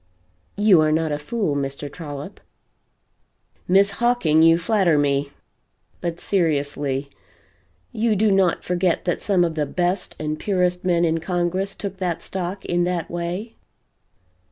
You 0.57 0.81
are 0.81 0.91
not 0.91 1.11
a 1.11 1.19
fool, 1.19 1.55
Mr. 1.55 1.87
Trollop." 1.87 2.39
"Miss 3.67 3.91
Hawking 3.91 4.41
you 4.41 4.57
flatter 4.57 4.97
me. 4.97 5.29
But 5.99 6.19
seriously, 6.19 7.11
you 7.91 8.15
do 8.15 8.31
not 8.31 8.63
forget 8.63 9.05
that 9.05 9.21
some 9.21 9.43
of 9.45 9.53
the 9.53 9.67
best 9.67 10.15
and 10.19 10.39
purest 10.39 10.83
men 10.83 11.05
in 11.05 11.19
Congress 11.19 11.75
took 11.75 11.97
that 11.97 12.23
stock 12.23 12.65
in 12.65 12.83
that 12.85 13.11
way?" 13.11 13.57